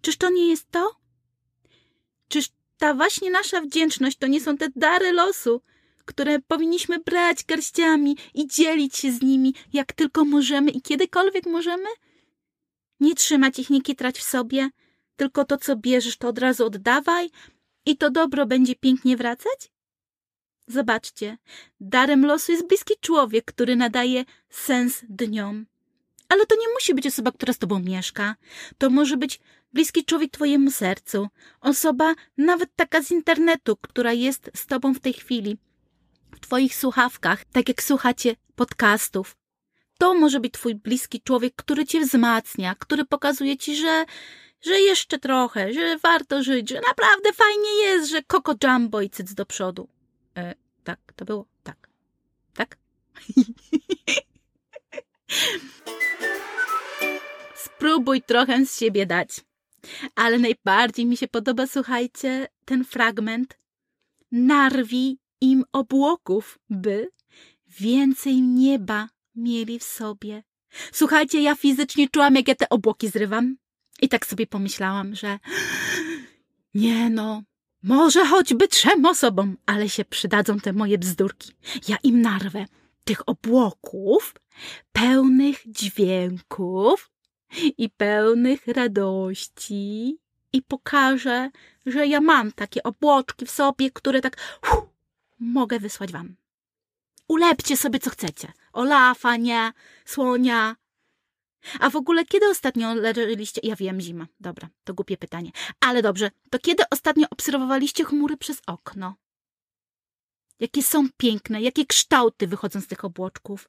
Czyż 0.00 0.16
to 0.16 0.30
nie 0.30 0.48
jest 0.48 0.70
to? 0.70 0.90
Czyż 2.28 2.48
ta 2.78 2.94
właśnie 2.94 3.30
nasza 3.30 3.60
wdzięczność 3.60 4.16
to 4.16 4.26
nie 4.26 4.40
są 4.40 4.56
te 4.56 4.68
dary 4.76 5.12
losu, 5.12 5.62
które 6.04 6.38
powinniśmy 6.38 6.98
brać 6.98 7.44
garściami 7.44 8.16
i 8.34 8.46
dzielić 8.46 8.96
się 8.96 9.12
z 9.12 9.22
nimi, 9.22 9.54
jak 9.72 9.92
tylko 9.92 10.24
możemy 10.24 10.70
i 10.70 10.82
kiedykolwiek 10.82 11.46
możemy? 11.46 11.88
Nie 13.00 13.14
trzymać 13.14 13.58
ich, 13.58 13.70
nie 13.70 13.82
kitrać 13.82 14.18
w 14.18 14.22
sobie, 14.22 14.70
tylko 15.16 15.44
to, 15.44 15.56
co 15.56 15.76
bierzesz, 15.76 16.16
to 16.16 16.28
od 16.28 16.38
razu 16.38 16.66
oddawaj 16.66 17.30
i 17.86 17.96
to 17.96 18.10
dobro 18.10 18.46
będzie 18.46 18.74
pięknie 18.74 19.16
wracać? 19.16 19.70
Zobaczcie, 20.66 21.38
darem 21.80 22.26
losu 22.26 22.52
jest 22.52 22.66
bliski 22.66 22.94
człowiek, 23.00 23.44
który 23.44 23.76
nadaje 23.76 24.24
sens 24.50 25.04
dniom. 25.08 25.66
Ale 26.28 26.46
to 26.46 26.54
nie 26.54 26.68
musi 26.74 26.94
być 26.94 27.06
osoba, 27.06 27.32
która 27.32 27.52
z 27.52 27.58
tobą 27.58 27.78
mieszka. 27.78 28.36
To 28.78 28.90
może 28.90 29.16
być 29.16 29.40
bliski 29.72 30.04
człowiek 30.04 30.30
twojemu 30.30 30.70
sercu. 30.70 31.28
Osoba 31.60 32.14
nawet 32.36 32.70
taka 32.76 33.02
z 33.02 33.10
internetu, 33.10 33.76
która 33.76 34.12
jest 34.12 34.50
z 34.54 34.66
tobą 34.66 34.94
w 34.94 35.00
tej 35.00 35.12
chwili. 35.12 35.58
W 36.36 36.40
twoich 36.40 36.76
słuchawkach, 36.76 37.44
tak 37.44 37.68
jak 37.68 37.82
słuchacie 37.82 38.36
podcastów. 38.56 39.36
To 39.98 40.14
może 40.14 40.40
być 40.40 40.52
twój 40.52 40.74
bliski 40.74 41.20
człowiek, 41.20 41.54
który 41.56 41.86
cię 41.86 42.00
wzmacnia, 42.00 42.74
który 42.74 43.04
pokazuje 43.04 43.56
ci, 43.56 43.76
że, 43.76 44.04
że 44.60 44.80
jeszcze 44.80 45.18
trochę, 45.18 45.72
że 45.72 45.98
warto 45.98 46.42
żyć, 46.42 46.68
że 46.70 46.80
naprawdę 46.88 47.32
fajnie 47.32 47.70
jest, 47.84 48.10
że 48.10 48.22
koko 48.22 48.54
jumbo 48.64 49.00
i 49.00 49.10
cyc 49.10 49.34
do 49.34 49.46
przodu. 49.46 49.88
E, 50.36 50.54
tak, 50.84 50.98
to 51.16 51.24
było? 51.24 51.46
Tak. 51.62 51.88
Tak? 52.54 52.76
Spróbuj 57.64 58.22
trochę 58.22 58.66
z 58.66 58.78
siebie 58.78 59.06
dać. 59.06 59.47
Ale 60.14 60.38
najbardziej 60.38 61.06
mi 61.06 61.16
się 61.16 61.28
podoba, 61.28 61.66
słuchajcie, 61.66 62.48
ten 62.64 62.84
fragment. 62.84 63.58
Narwi 64.32 65.18
im 65.40 65.64
obłoków, 65.72 66.58
by 66.70 67.08
więcej 67.66 68.42
nieba 68.42 69.08
mieli 69.34 69.78
w 69.78 69.84
sobie. 69.84 70.42
Słuchajcie, 70.92 71.42
ja 71.42 71.54
fizycznie 71.54 72.08
czułam, 72.08 72.34
jak 72.34 72.48
ja 72.48 72.54
te 72.54 72.68
obłoki 72.68 73.08
zrywam. 73.08 73.56
I 74.02 74.08
tak 74.08 74.26
sobie 74.26 74.46
pomyślałam, 74.46 75.14
że 75.14 75.38
nie 76.74 77.10
no, 77.10 77.42
może 77.82 78.26
choćby 78.26 78.68
trzem 78.68 79.06
osobom, 79.06 79.56
ale 79.66 79.88
się 79.88 80.04
przydadzą 80.04 80.60
te 80.60 80.72
moje 80.72 80.98
bzdurki. 80.98 81.52
Ja 81.88 81.96
im 82.02 82.20
narwę 82.20 82.66
tych 83.04 83.28
obłoków 83.28 84.34
pełnych 84.92 85.62
dźwięków 85.66 87.10
i 87.78 87.90
pełnych 87.90 88.66
radości 88.66 90.18
i 90.52 90.62
pokażę, 90.62 91.50
że 91.86 92.06
ja 92.06 92.20
mam 92.20 92.52
takie 92.52 92.82
obłoczki 92.82 93.46
w 93.46 93.50
sobie, 93.50 93.90
które 93.90 94.20
tak 94.20 94.36
hu, 94.64 94.88
mogę 95.38 95.78
wysłać 95.78 96.12
wam. 96.12 96.36
Ulepcie 97.28 97.76
sobie 97.76 97.98
co 97.98 98.10
chcecie. 98.10 98.52
Olafa, 98.72 99.36
nie, 99.36 99.72
słonia. 100.04 100.76
A 101.80 101.90
w 101.90 101.96
ogóle 101.96 102.24
kiedy 102.24 102.48
ostatnio 102.48 102.94
leżeliście? 102.94 103.60
Ja 103.64 103.76
wiem, 103.76 104.00
zima. 104.00 104.26
Dobra, 104.40 104.68
to 104.84 104.94
głupie 104.94 105.16
pytanie. 105.16 105.50
Ale 105.80 106.02
dobrze, 106.02 106.30
to 106.50 106.58
kiedy 106.58 106.82
ostatnio 106.90 107.26
obserwowaliście 107.30 108.04
chmury 108.04 108.36
przez 108.36 108.62
okno? 108.66 109.14
Jakie 110.60 110.82
są 110.82 111.08
piękne, 111.16 111.62
jakie 111.62 111.86
kształty 111.86 112.46
wychodzą 112.46 112.80
z 112.80 112.86
tych 112.86 113.04
obłoczków. 113.04 113.68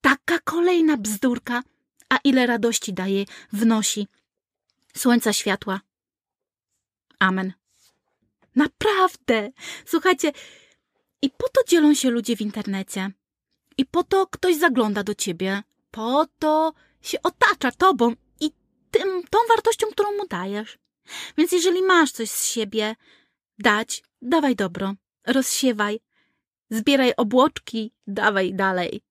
Taka 0.00 0.38
kolejna 0.38 0.96
bzdurka, 0.96 1.62
a 2.10 2.18
ile 2.24 2.46
radości 2.46 2.92
daje, 2.92 3.24
wnosi. 3.52 4.08
Słońca 4.96 5.32
światła. 5.32 5.80
Amen. 7.18 7.52
Naprawdę. 8.56 9.50
Słuchajcie, 9.86 10.32
i 11.22 11.30
po 11.30 11.48
to 11.48 11.60
dzielą 11.68 11.94
się 11.94 12.10
ludzie 12.10 12.36
w 12.36 12.40
internecie. 12.40 13.10
I 13.78 13.86
po 13.86 14.04
to 14.04 14.26
ktoś 14.26 14.56
zagląda 14.56 15.02
do 15.02 15.14
ciebie. 15.14 15.62
Po 15.90 16.26
to 16.38 16.72
się 17.02 17.22
otacza 17.22 17.70
tobą 17.72 18.14
i 18.40 18.50
tym, 18.90 19.22
tą 19.30 19.38
wartością, 19.48 19.86
którą 19.86 20.16
mu 20.16 20.26
dajesz. 20.26 20.78
Więc 21.38 21.52
jeżeli 21.52 21.82
masz 21.82 22.12
coś 22.12 22.30
z 22.30 22.46
siebie 22.46 22.96
dać, 23.58 24.02
dawaj 24.22 24.56
dobro, 24.56 24.94
rozsiewaj, 25.26 26.00
zbieraj 26.70 27.12
obłoczki, 27.16 27.92
dawaj 28.06 28.54
dalej. 28.54 29.02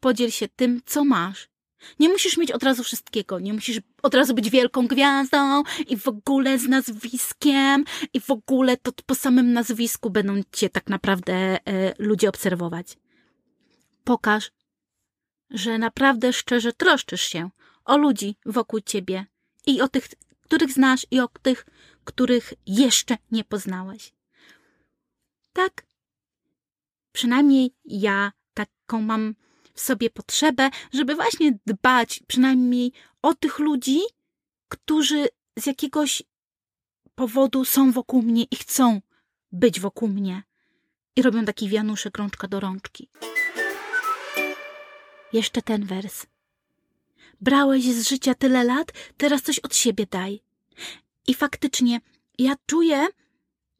Podziel 0.00 0.30
się 0.30 0.48
tym, 0.48 0.80
co 0.86 1.04
masz. 1.04 1.49
Nie 1.98 2.08
musisz 2.08 2.36
mieć 2.36 2.52
od 2.52 2.62
razu 2.62 2.84
wszystkiego, 2.84 3.38
nie 3.38 3.52
musisz 3.52 3.80
od 4.02 4.14
razu 4.14 4.34
być 4.34 4.50
wielką 4.50 4.86
gwiazdą 4.86 5.62
i 5.88 5.96
w 5.96 6.08
ogóle 6.08 6.58
z 6.58 6.68
nazwiskiem 6.68 7.84
i 8.14 8.20
w 8.20 8.30
ogóle 8.30 8.76
to 8.76 8.92
po 9.06 9.14
samym 9.14 9.52
nazwisku 9.52 10.10
będą 10.10 10.40
cię 10.52 10.70
tak 10.70 10.88
naprawdę 10.88 11.32
e, 11.34 11.58
ludzie 11.98 12.28
obserwować. 12.28 12.98
Pokaż, 14.04 14.50
że 15.50 15.78
naprawdę 15.78 16.32
szczerze 16.32 16.72
troszczysz 16.72 17.22
się 17.22 17.50
o 17.84 17.96
ludzi 17.96 18.36
wokół 18.46 18.80
ciebie 18.80 19.26
i 19.66 19.80
o 19.80 19.88
tych, 19.88 20.08
których 20.40 20.72
znasz 20.72 21.06
i 21.10 21.20
o 21.20 21.28
tych, 21.42 21.66
których 22.04 22.52
jeszcze 22.66 23.16
nie 23.30 23.44
poznałeś. 23.44 24.12
Tak? 25.52 25.86
Przynajmniej 27.12 27.74
ja 27.84 28.32
taką 28.54 29.02
mam 29.02 29.34
w 29.74 29.80
sobie 29.80 30.10
potrzebę, 30.10 30.70
żeby 30.92 31.14
właśnie 31.14 31.58
dbać 31.66 32.20
przynajmniej 32.26 32.92
o 33.22 33.34
tych 33.34 33.58
ludzi, 33.58 34.00
którzy 34.68 35.28
z 35.58 35.66
jakiegoś 35.66 36.22
powodu 37.14 37.64
są 37.64 37.92
wokół 37.92 38.22
mnie 38.22 38.44
i 38.50 38.56
chcą 38.56 39.00
być 39.52 39.80
wokół 39.80 40.08
mnie. 40.08 40.42
I 41.16 41.22
robią 41.22 41.44
taki 41.44 41.68
wianuszek 41.68 42.18
rączka 42.18 42.48
do 42.48 42.60
rączki. 42.60 43.08
Jeszcze 45.32 45.62
ten 45.62 45.86
wers. 45.86 46.26
Brałeś 47.40 47.84
z 47.84 48.08
życia 48.08 48.34
tyle 48.34 48.64
lat, 48.64 48.92
teraz 49.16 49.42
coś 49.42 49.58
od 49.58 49.76
siebie 49.76 50.06
daj. 50.10 50.42
I 51.26 51.34
faktycznie, 51.34 52.00
ja 52.38 52.54
czuję, 52.66 53.06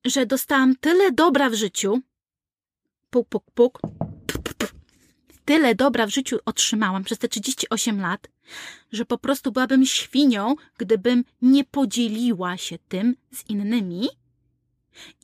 że 0.05 0.27
dostałam 0.27 0.77
tyle 0.77 1.13
dobra 1.13 1.51
w 1.51 1.55
życiu. 1.55 2.01
Puk, 3.11 3.29
puk, 3.29 3.45
puk. 3.55 3.81
Tyle 5.45 5.75
dobra 5.75 6.07
w 6.07 6.11
życiu 6.11 6.39
otrzymałam 6.45 7.05
przez 7.05 7.19
te 7.19 7.29
38 7.29 8.01
lat, 8.01 8.29
że 8.93 9.05
po 9.05 9.19
prostu 9.19 9.53
byłabym 9.53 9.87
świnią, 9.87 10.55
gdybym 10.79 11.25
nie 11.43 11.65
podzieliła 11.65 12.57
się 12.57 12.79
tym 12.89 13.17
z 13.33 13.51
innymi. 13.51 14.09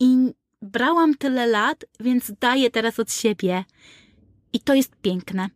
I 0.01 0.17
brałam 0.63 1.15
tyle 1.15 1.47
lat, 1.47 1.85
więc 2.01 2.33
daję 2.41 2.71
teraz 2.71 3.01
od 3.01 3.13
siebie. 3.13 3.65
I 4.53 4.61
to 4.61 4.75
jest 4.75 4.97
piękne. 4.97 5.49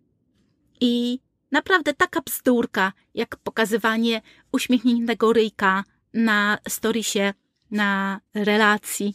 I 0.81 1.21
naprawdę 1.51 1.95
taka 1.95 2.21
bzdurka, 2.21 2.93
jak 3.15 3.37
pokazywanie 3.37 4.23
uśmiechniętego 4.53 5.33
ryjka 5.33 5.85
na 6.15 6.59
storiesie, 6.69 7.35
na 7.71 8.21
relacji, 8.35 9.15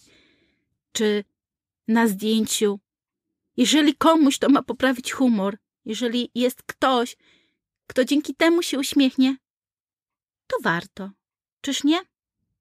czy 0.91 1.23
na 1.87 2.07
zdjęciu. 2.07 2.79
Jeżeli 3.57 3.95
komuś 3.95 4.37
to 4.37 4.49
ma 4.49 4.63
poprawić 4.63 5.11
humor, 5.11 5.57
jeżeli 5.85 6.31
jest 6.35 6.63
ktoś, 6.63 7.17
kto 7.87 8.05
dzięki 8.05 8.35
temu 8.35 8.61
się 8.61 8.79
uśmiechnie, 8.79 9.37
to 10.47 10.57
warto. 10.63 11.09
Czyż 11.61 11.83
nie? 11.83 11.99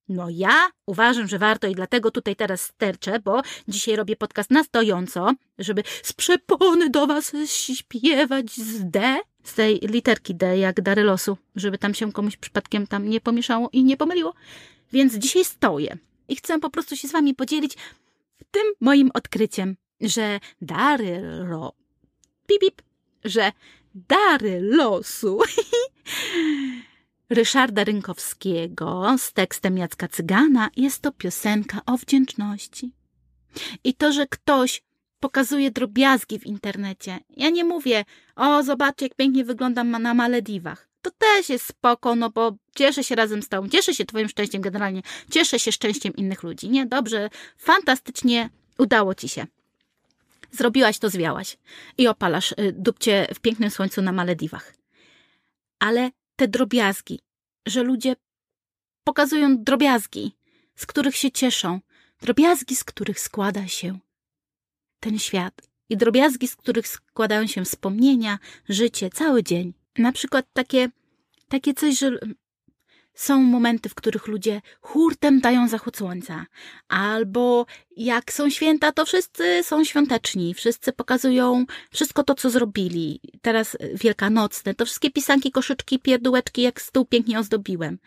No 0.08 0.26
ja 0.30 0.70
uważam, 0.86 1.28
że 1.28 1.38
warto 1.38 1.66
i 1.66 1.74
dlatego 1.74 2.10
tutaj 2.10 2.36
teraz 2.36 2.60
sterczę, 2.60 3.20
bo 3.20 3.42
dzisiaj 3.68 3.96
robię 3.96 4.16
podcast 4.16 4.50
na 4.50 4.64
stojąco, 4.64 5.32
żeby 5.58 5.82
z 6.02 6.12
przepony 6.12 6.90
do 6.90 7.06
was 7.06 7.32
śpiewać 7.46 8.50
z 8.50 8.90
D, 8.90 9.18
z 9.44 9.54
tej 9.54 9.78
literki 9.82 10.34
D, 10.34 10.58
jak 10.58 10.80
dary 10.80 11.02
losu, 11.02 11.36
żeby 11.56 11.78
tam 11.78 11.94
się 11.94 12.12
komuś 12.12 12.36
przypadkiem 12.36 12.86
tam 12.86 13.08
nie 13.08 13.20
pomieszało 13.20 13.68
i 13.72 13.84
nie 13.84 13.96
pomyliło. 13.96 14.34
Więc 14.92 15.14
dzisiaj 15.14 15.44
stoję 15.44 15.98
i 16.28 16.36
chcę 16.36 16.60
po 16.60 16.70
prostu 16.70 16.96
się 16.96 17.08
z 17.08 17.12
wami 17.12 17.34
podzielić 17.34 17.76
tym 18.50 18.62
moim 18.80 19.10
odkryciem, 19.14 19.76
że 20.00 20.40
dary 20.60 21.20
ro... 21.48 21.72
Pip, 22.46 22.60
pip, 22.60 22.82
że 23.24 23.52
dary 23.94 24.60
losu 24.60 25.40
Ryszarda 27.30 27.84
Rynkowskiego 27.84 29.16
z 29.18 29.32
tekstem 29.32 29.78
Jacka 29.78 30.08
Cygana 30.08 30.70
jest 30.76 31.02
to 31.02 31.12
piosenka 31.12 31.80
o 31.86 31.96
wdzięczności. 31.96 32.92
I 33.84 33.94
to, 33.94 34.12
że 34.12 34.26
ktoś 34.26 34.82
pokazuje 35.20 35.70
drobiazgi 35.70 36.38
w 36.38 36.46
internecie. 36.46 37.18
Ja 37.36 37.50
nie 37.50 37.64
mówię, 37.64 38.04
o 38.36 38.62
zobacz 38.62 39.00
jak 39.00 39.14
pięknie 39.14 39.44
wyglądam 39.44 39.90
na 39.90 40.14
Malediwach. 40.14 40.88
To 41.02 41.10
też 41.10 41.48
jest 41.48 41.66
spoko, 41.66 42.16
no 42.16 42.30
bo 42.30 42.56
cieszę 42.76 43.04
się 43.04 43.14
razem 43.14 43.42
z 43.42 43.48
tobą, 43.48 43.68
cieszę 43.68 43.94
się 43.94 44.04
twoim 44.04 44.28
szczęściem 44.28 44.62
generalnie, 44.62 45.02
cieszę 45.30 45.58
się 45.58 45.72
szczęściem 45.72 46.16
innych 46.16 46.42
ludzi. 46.42 46.70
Nie, 46.70 46.86
dobrze, 46.86 47.30
fantastycznie 47.58 48.50
udało 48.78 49.14
ci 49.14 49.28
się. 49.28 49.46
Zrobiłaś 50.54 50.98
to, 50.98 51.10
zwiałaś 51.10 51.56
i 51.98 52.08
opalasz 52.08 52.52
y, 52.52 52.72
dupcie 52.72 53.26
w 53.34 53.40
pięknym 53.40 53.70
słońcu 53.70 54.02
na 54.02 54.12
Malediwach. 54.12 54.74
Ale 55.78 56.10
te 56.36 56.48
drobiazgi, 56.48 57.20
że 57.66 57.82
ludzie 57.82 58.16
pokazują 59.04 59.64
drobiazgi, 59.64 60.32
z 60.76 60.86
których 60.86 61.16
się 61.16 61.30
cieszą, 61.30 61.80
drobiazgi, 62.20 62.76
z 62.76 62.84
których 62.84 63.20
składa 63.20 63.68
się 63.68 63.98
ten 65.00 65.18
świat 65.18 65.54
i 65.88 65.96
drobiazgi, 65.96 66.48
z 66.48 66.56
których 66.56 66.88
składają 66.88 67.46
się 67.46 67.64
wspomnienia, 67.64 68.38
życie, 68.68 69.10
cały 69.10 69.42
dzień. 69.42 69.74
Na 69.98 70.12
przykład 70.12 70.46
takie, 70.52 70.88
takie 71.48 71.74
coś, 71.74 71.98
że 71.98 72.18
są 73.14 73.42
momenty, 73.42 73.88
w 73.88 73.94
których 73.94 74.26
ludzie 74.26 74.62
hurtem 74.80 75.40
dają 75.40 75.68
zachód 75.68 75.96
słońca. 75.96 76.46
Albo 76.88 77.66
jak 77.96 78.32
są 78.32 78.50
święta, 78.50 78.92
to 78.92 79.04
wszyscy 79.04 79.62
są 79.62 79.84
świąteczni. 79.84 80.54
Wszyscy 80.54 80.92
pokazują 80.92 81.64
wszystko 81.90 82.24
to, 82.24 82.34
co 82.34 82.50
zrobili. 82.50 83.20
Teraz 83.42 83.76
wielkanocne, 83.94 84.74
to 84.74 84.84
wszystkie 84.84 85.10
pisanki, 85.10 85.50
koszyczki, 85.50 85.98
pierdółeczki, 85.98 86.62
jak 86.62 86.80
stół 86.80 87.04
pięknie 87.04 87.38
ozdobiłem. 87.38 87.98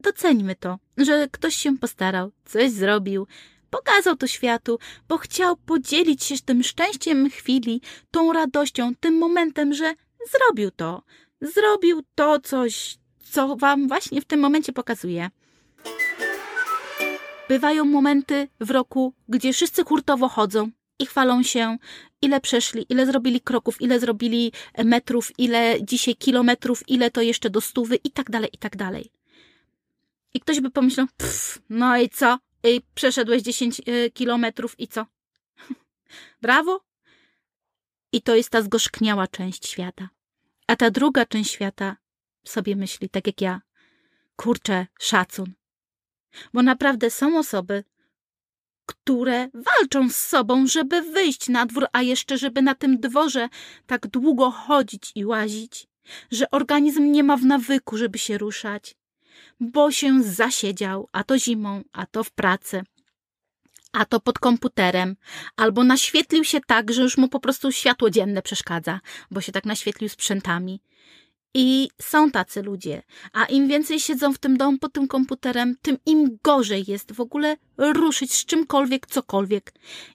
Doceńmy 0.00 0.56
to, 0.56 0.78
że 0.96 1.28
ktoś 1.30 1.54
się 1.54 1.78
postarał, 1.78 2.32
coś 2.44 2.70
zrobił, 2.70 3.26
pokazał 3.70 4.16
to 4.16 4.26
światu, 4.26 4.78
bo 5.08 5.18
chciał 5.18 5.56
podzielić 5.56 6.24
się 6.24 6.34
tym 6.44 6.62
szczęściem 6.62 7.30
chwili, 7.30 7.80
tą 8.10 8.32
radością, 8.32 8.94
tym 9.00 9.18
momentem, 9.18 9.74
że 9.74 9.94
zrobił 10.32 10.70
to. 10.70 11.02
Zrobił 11.40 12.02
to 12.14 12.40
coś, 12.40 12.98
co 13.30 13.56
wam 13.56 13.88
właśnie 13.88 14.20
w 14.20 14.24
tym 14.24 14.40
momencie 14.40 14.72
pokazuję. 14.72 15.30
Bywają 17.48 17.84
momenty 17.84 18.48
w 18.60 18.70
roku, 18.70 19.14
gdzie 19.28 19.52
wszyscy 19.52 19.84
hurtowo 19.84 20.28
chodzą 20.28 20.70
i 20.98 21.06
chwalą 21.06 21.42
się, 21.42 21.76
ile 22.22 22.40
przeszli, 22.40 22.86
ile 22.88 23.06
zrobili 23.06 23.40
kroków, 23.40 23.82
ile 23.82 24.00
zrobili 24.00 24.52
metrów, 24.84 25.32
ile 25.38 25.78
dzisiaj 25.82 26.16
kilometrów, 26.16 26.88
ile 26.88 27.10
to 27.10 27.22
jeszcze 27.22 27.50
do 27.50 27.60
stówy 27.60 27.96
i 27.96 28.10
tak 28.10 28.30
dalej, 28.30 28.50
i 28.52 28.58
tak 28.58 28.76
dalej. 28.76 29.10
I 30.34 30.40
ktoś 30.40 30.60
by 30.60 30.70
pomyślał, 30.70 31.06
pff, 31.16 31.58
no 31.70 31.98
i 31.98 32.08
co? 32.08 32.38
I 32.64 32.80
przeszedłeś 32.94 33.42
10 33.42 33.80
y, 33.88 34.10
kilometrów 34.14 34.80
i 34.80 34.88
co? 34.88 35.06
Brawo! 36.42 36.80
I 38.12 38.22
to 38.22 38.34
jest 38.34 38.50
ta 38.50 38.62
zgorzkniała 38.62 39.26
część 39.26 39.68
świata. 39.68 40.08
A 40.66 40.76
ta 40.76 40.90
druga 40.90 41.26
część 41.26 41.50
świata 41.50 41.96
sobie 42.44 42.76
myśli, 42.76 43.08
tak 43.08 43.26
jak 43.26 43.40
ja. 43.40 43.60
Kurczę, 44.36 44.86
szacun. 45.00 45.52
Bo 46.52 46.62
naprawdę 46.62 47.10
są 47.10 47.38
osoby, 47.38 47.84
które 48.86 49.48
walczą 49.54 50.10
z 50.10 50.16
sobą, 50.16 50.66
żeby 50.66 51.02
wyjść 51.02 51.48
na 51.48 51.66
dwór, 51.66 51.86
a 51.92 52.02
jeszcze 52.02 52.38
żeby 52.38 52.62
na 52.62 52.74
tym 52.74 53.00
dworze 53.00 53.48
tak 53.86 54.06
długo 54.06 54.50
chodzić 54.50 55.12
i 55.14 55.24
łazić, 55.24 55.86
że 56.30 56.50
organizm 56.50 57.12
nie 57.12 57.24
ma 57.24 57.36
w 57.36 57.44
nawyku, 57.44 57.96
żeby 57.96 58.18
się 58.18 58.38
ruszać, 58.38 58.94
bo 59.60 59.90
się 59.90 60.22
zasiedział, 60.22 61.08
a 61.12 61.24
to 61.24 61.38
zimą, 61.38 61.82
a 61.92 62.06
to 62.06 62.24
w 62.24 62.30
pracy, 62.30 62.82
a 63.92 64.04
to 64.04 64.20
pod 64.20 64.38
komputerem, 64.38 65.16
albo 65.56 65.84
naświetlił 65.84 66.44
się 66.44 66.60
tak, 66.60 66.92
że 66.92 67.02
już 67.02 67.18
mu 67.18 67.28
po 67.28 67.40
prostu 67.40 67.72
światło 67.72 68.10
dzienne 68.10 68.42
przeszkadza, 68.42 69.00
bo 69.30 69.40
się 69.40 69.52
tak 69.52 69.64
naświetlił 69.64 70.08
sprzętami. 70.08 70.80
I 71.54 71.88
są 72.00 72.30
tacy 72.30 72.62
ludzie, 72.62 73.02
a 73.32 73.44
im 73.44 73.68
więcej 73.68 74.00
siedzą 74.00 74.32
w 74.32 74.38
tym 74.38 74.56
domu 74.56 74.78
pod 74.78 74.92
tym 74.92 75.08
komputerem, 75.08 75.76
tym 75.82 75.96
im 76.06 76.38
gorzej 76.42 76.84
jest 76.86 77.12
w 77.12 77.20
ogóle 77.20 77.56
ruszyć 77.78 78.34
z 78.34 78.44
czymkolwiek, 78.44 79.06
cokolwiek. 79.06 79.72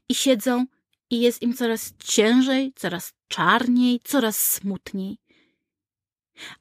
I 0.10 0.16
siedzą 0.16 0.66
i 1.10 1.22
jest 1.22 1.42
im 1.42 1.54
coraz 1.54 1.94
ciężej, 1.98 2.74
coraz 2.76 3.14
czarniej, 3.28 4.00
coraz 4.04 4.54
smutniej. 4.54 5.18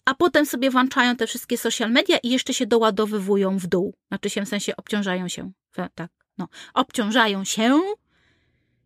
A 0.04 0.14
potem 0.14 0.46
sobie 0.46 0.70
włączają 0.70 1.16
te 1.16 1.26
wszystkie 1.26 1.58
social 1.58 1.90
media 1.90 2.18
i 2.18 2.28
jeszcze 2.28 2.54
się 2.54 2.66
doładowywują 2.66 3.58
w 3.58 3.66
dół. 3.66 3.94
Znaczy 4.08 4.30
się 4.30 4.44
w 4.44 4.48
sensie 4.48 4.76
obciążają 4.76 5.28
się. 5.28 5.52
Tak, 5.94 6.10
no. 6.38 6.48
Obciążają 6.74 7.44
się 7.44 7.80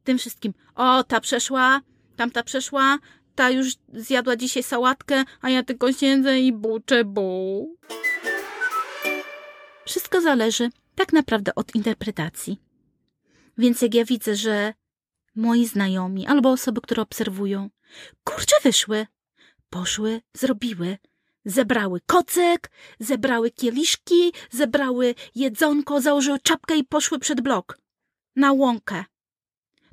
tym 0.05 0.19
wszystkim. 0.19 0.55
O, 0.75 1.05
ta 1.05 1.21
przeszła, 1.21 1.81
tamta 2.17 2.43
przeszła, 2.43 2.99
ta 3.39 3.51
już 3.51 3.75
zjadła 3.93 4.37
dzisiaj 4.37 4.63
sałatkę, 4.63 5.25
a 5.41 5.51
ja 5.51 5.63
tylko 5.63 5.93
siedzę 5.93 6.41
i 6.41 6.53
buczę 6.53 7.05
bu. 7.05 7.77
Wszystko 9.87 10.21
zależy 10.21 10.71
tak 10.95 11.13
naprawdę 11.13 11.55
od 11.55 11.75
interpretacji. 11.75 12.61
Więc 13.59 13.83
jak 13.83 13.95
ja 13.95 14.05
widzę, 14.05 14.37
że 14.37 14.75
moi 15.37 15.67
znajomi 15.67 16.27
albo 16.27 16.51
osoby, 16.51 16.81
które 16.81 17.03
obserwują, 17.03 17.71
kurczę 18.25 18.57
wyszły, 18.63 19.07
poszły, 19.71 20.21
zrobiły, 20.35 20.99
zebrały 21.45 22.01
kocyk, 22.07 22.71
zebrały 23.01 23.51
kieliszki, 23.51 24.33
zebrały 24.51 25.15
jedzonko, 25.35 26.01
założyły 26.01 26.39
czapkę 26.39 26.77
i 26.77 26.85
poszły 26.85 27.19
przed 27.19 27.41
blok, 27.41 27.79
na 28.37 28.53
łąkę. 28.53 29.05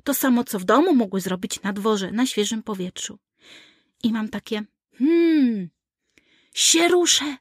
To 0.06 0.14
samo, 0.14 0.44
co 0.44 0.58
w 0.58 0.64
domu 0.64 0.94
mogły 0.94 1.20
zrobić 1.20 1.62
na 1.62 1.72
dworze, 1.72 2.12
na 2.12 2.26
świeżym 2.26 2.62
powietrzu. 2.62 3.18
I 4.02 4.12
mam 4.12 4.28
takie, 4.28 4.62
hmm, 4.98 5.68
się 6.54 6.88
ruszę, 6.88 7.36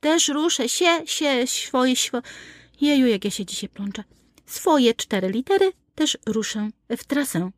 też 0.00 0.28
ruszę, 0.28 0.68
się, 0.68 1.02
się, 1.06 1.46
swoje, 1.46 1.96
swo... 1.96 2.22
Jeju, 2.80 3.06
jak 3.06 3.24
ja 3.24 3.30
się 3.30 3.46
dzisiaj 3.46 3.68
plączę. 3.68 4.04
Swoje 4.46 4.94
cztery 4.94 5.28
litery 5.28 5.72
też 5.94 6.18
ruszę 6.26 6.68
w 6.90 7.04
trasę. 7.04 7.50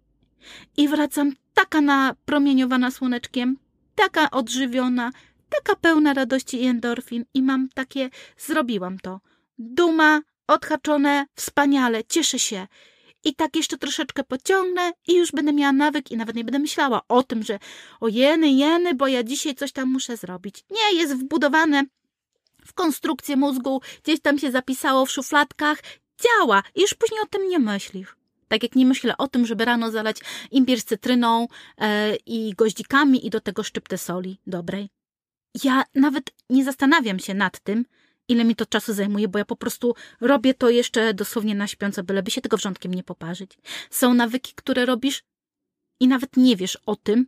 I 0.76 0.88
wracam 0.88 1.32
taka 1.54 1.80
napromieniowana 1.80 2.90
słoneczkiem, 2.90 3.56
taka 3.94 4.30
odżywiona, 4.30 5.10
taka 5.48 5.80
pełna 5.80 6.14
radości 6.14 6.62
i 6.62 6.66
endorfin 6.66 7.24
i 7.34 7.42
mam 7.42 7.68
takie, 7.74 8.10
zrobiłam 8.38 8.98
to. 8.98 9.20
Duma, 9.58 10.20
odhaczone, 10.46 11.26
wspaniale, 11.34 12.04
cieszę 12.04 12.38
się. 12.38 12.66
I 13.24 13.34
tak 13.34 13.56
jeszcze 13.56 13.78
troszeczkę 13.78 14.24
pociągnę 14.24 14.92
i 15.08 15.16
już 15.16 15.32
będę 15.32 15.52
miała 15.52 15.72
nawyk 15.72 16.10
i 16.10 16.16
nawet 16.16 16.36
nie 16.36 16.44
będę 16.44 16.58
myślała 16.58 17.00
o 17.08 17.22
tym, 17.22 17.42
że 17.42 17.58
o 18.00 18.08
jeny, 18.08 18.50
jeny, 18.50 18.94
bo 18.94 19.06
ja 19.06 19.22
dzisiaj 19.22 19.54
coś 19.54 19.72
tam 19.72 19.88
muszę 19.92 20.16
zrobić. 20.16 20.64
Nie, 20.70 20.98
jest 20.98 21.14
wbudowane 21.14 21.84
w 22.66 22.72
konstrukcję 22.72 23.36
mózgu, 23.36 23.80
gdzieś 24.04 24.20
tam 24.20 24.38
się 24.38 24.50
zapisało 24.50 25.06
w 25.06 25.10
szufladkach, 25.10 25.82
działa 26.22 26.62
i 26.74 26.80
już 26.80 26.94
później 26.94 27.20
o 27.20 27.26
tym 27.26 27.48
nie 27.48 27.58
myślisz. 27.58 28.16
Tak 28.48 28.62
jak 28.62 28.74
nie 28.74 28.86
myślę 28.86 29.16
o 29.16 29.28
tym, 29.28 29.46
żeby 29.46 29.64
rano 29.64 29.90
zalać 29.90 30.16
imbir 30.50 30.80
z 30.80 30.84
cytryną 30.84 31.48
e, 31.78 32.16
i 32.16 32.54
goździkami 32.54 33.26
i 33.26 33.30
do 33.30 33.40
tego 33.40 33.62
szczyptę 33.62 33.98
soli 33.98 34.40
dobrej. 34.46 34.90
Ja 35.64 35.84
nawet 35.94 36.30
nie 36.50 36.64
zastanawiam 36.64 37.18
się 37.18 37.34
nad 37.34 37.60
tym, 37.60 37.84
ile 38.28 38.44
mi 38.44 38.56
to 38.56 38.66
czasu 38.66 38.94
zajmuje, 38.94 39.28
bo 39.28 39.38
ja 39.38 39.44
po 39.44 39.56
prostu 39.56 39.94
robię 40.20 40.54
to 40.54 40.70
jeszcze 40.70 41.14
dosłownie 41.14 41.54
na 41.54 41.66
śpiąco, 41.66 42.04
byleby 42.04 42.30
się 42.30 42.40
tego 42.40 42.56
wrzątkiem 42.56 42.94
nie 42.94 43.02
poparzyć. 43.02 43.58
Są 43.90 44.14
nawyki, 44.14 44.52
które 44.54 44.86
robisz 44.86 45.22
i 46.00 46.08
nawet 46.08 46.36
nie 46.36 46.56
wiesz 46.56 46.78
o 46.86 46.96
tym, 46.96 47.26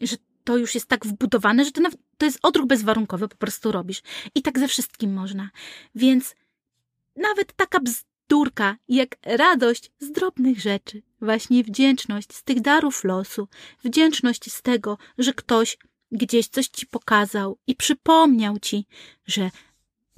że 0.00 0.16
to 0.44 0.56
już 0.56 0.74
jest 0.74 0.86
tak 0.86 1.06
wbudowane, 1.06 1.64
że 1.64 1.72
to, 1.72 1.80
nawet, 1.80 1.98
to 2.18 2.26
jest 2.26 2.38
odruch 2.42 2.66
bezwarunkowy, 2.66 3.28
po 3.28 3.36
prostu 3.36 3.72
robisz. 3.72 4.02
I 4.34 4.42
tak 4.42 4.58
ze 4.58 4.68
wszystkim 4.68 5.14
można. 5.14 5.50
Więc 5.94 6.34
nawet 7.16 7.52
taka 7.52 7.78
bzdurka, 7.80 8.76
jak 8.88 9.16
radość 9.22 9.90
z 9.98 10.12
drobnych 10.12 10.60
rzeczy, 10.60 11.02
właśnie 11.20 11.64
wdzięczność 11.64 12.34
z 12.34 12.42
tych 12.42 12.60
darów 12.60 13.04
losu, 13.04 13.48
wdzięczność 13.84 14.52
z 14.52 14.62
tego, 14.62 14.98
że 15.18 15.34
ktoś 15.34 15.78
gdzieś 16.12 16.48
coś 16.48 16.68
ci 16.68 16.86
pokazał 16.86 17.58
i 17.66 17.76
przypomniał 17.76 18.58
ci, 18.58 18.86
że 19.26 19.50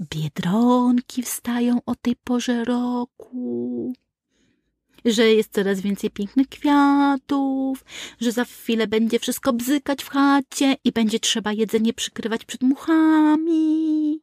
biedronki 0.01 1.23
wstają 1.23 1.81
o 1.87 1.95
tej 1.95 2.17
porze 2.17 2.65
roku, 2.65 3.93
że 5.05 5.29
jest 5.29 5.53
coraz 5.53 5.81
więcej 5.81 6.11
pięknych 6.11 6.49
kwiatów, 6.49 7.85
że 8.21 8.33
za 8.33 8.45
chwilę 8.45 8.87
będzie 8.87 9.19
wszystko 9.19 9.53
bzykać 9.53 10.05
w 10.05 10.09
chacie 10.09 10.77
i 10.85 10.93
będzie 10.93 11.21
trzeba 11.21 11.53
jedzenie 11.53 11.93
przykrywać 11.93 12.45
przed 12.45 12.63
muchami. 12.63 14.21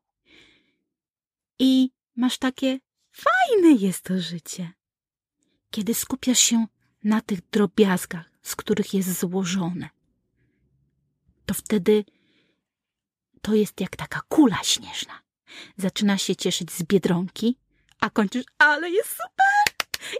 I 1.59 1.89
masz 2.15 2.37
takie 2.37 2.79
fajne 3.11 3.71
jest 3.71 4.01
to 4.01 4.19
życie, 4.19 4.73
kiedy 5.71 5.93
skupiasz 5.93 6.39
się 6.39 6.65
na 7.03 7.21
tych 7.21 7.49
drobiazgach, 7.49 8.31
z 8.41 8.55
których 8.55 8.93
jest 8.93 9.19
złożone. 9.19 9.89
To 11.45 11.53
wtedy 11.53 12.05
to 13.41 13.55
jest 13.55 13.81
jak 13.81 13.95
taka 13.95 14.21
kula 14.29 14.63
śnieżna. 14.63 15.24
Zaczyna 15.77 16.17
się 16.17 16.35
cieszyć 16.35 16.71
z 16.71 16.83
biedronki, 16.83 17.57
a 17.99 18.09
kończysz, 18.09 18.45
ale 18.57 18.89
jest 18.89 19.09
super! 19.09 19.75